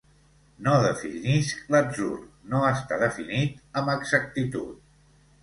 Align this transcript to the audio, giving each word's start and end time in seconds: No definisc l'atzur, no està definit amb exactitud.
No 0.67 0.77
definisc 0.85 1.69
l'atzur, 1.75 2.15
no 2.55 2.63
està 2.71 2.99
definit 3.05 3.61
amb 3.83 3.95
exactitud. 3.99 4.75